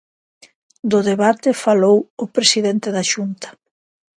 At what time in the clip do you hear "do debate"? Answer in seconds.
0.91-1.49